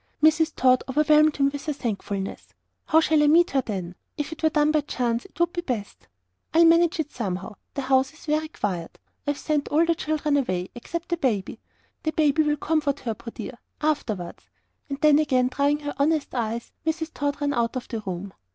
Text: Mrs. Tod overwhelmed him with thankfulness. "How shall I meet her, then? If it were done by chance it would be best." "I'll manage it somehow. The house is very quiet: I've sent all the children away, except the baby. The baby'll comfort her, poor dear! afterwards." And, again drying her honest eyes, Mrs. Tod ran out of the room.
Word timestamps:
Mrs. 0.23 0.53
Tod 0.55 0.83
overwhelmed 0.89 1.37
him 1.37 1.51
with 1.51 1.61
thankfulness. 1.63 2.55
"How 2.85 3.01
shall 3.01 3.21
I 3.21 3.27
meet 3.27 3.51
her, 3.51 3.61
then? 3.61 3.93
If 4.17 4.31
it 4.31 4.41
were 4.41 4.49
done 4.49 4.71
by 4.71 4.81
chance 4.81 5.25
it 5.25 5.39
would 5.39 5.53
be 5.53 5.61
best." 5.61 6.07
"I'll 6.55 6.65
manage 6.65 6.99
it 6.99 7.11
somehow. 7.11 7.53
The 7.75 7.83
house 7.83 8.11
is 8.11 8.25
very 8.25 8.47
quiet: 8.47 8.97
I've 9.27 9.37
sent 9.37 9.67
all 9.67 9.85
the 9.85 9.93
children 9.93 10.37
away, 10.37 10.69
except 10.73 11.09
the 11.09 11.17
baby. 11.17 11.59
The 12.01 12.13
baby'll 12.13 12.57
comfort 12.57 13.01
her, 13.01 13.13
poor 13.13 13.29
dear! 13.29 13.59
afterwards." 13.79 14.49
And, 14.89 15.19
again 15.19 15.49
drying 15.49 15.81
her 15.81 15.93
honest 15.99 16.33
eyes, 16.33 16.71
Mrs. 16.83 17.11
Tod 17.13 17.39
ran 17.39 17.53
out 17.53 17.75
of 17.75 17.87
the 17.87 17.99
room. 17.99 18.33